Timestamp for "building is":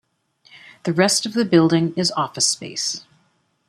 1.45-2.09